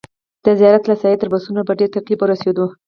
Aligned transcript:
د 0.45 0.47
زیارت 0.59 0.83
له 0.87 0.95
ساحې 1.01 1.17
تر 1.21 1.27
بسونو 1.33 1.61
په 1.67 1.73
ډېر 1.79 1.89
تکلیف 1.95 2.19
ورسېدو. 2.21 2.65